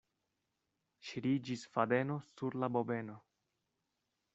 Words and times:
Ŝiriĝis 1.09 1.67
fadeno 1.75 2.19
sur 2.33 2.61
la 2.65 2.75
bobeno. 2.79 3.23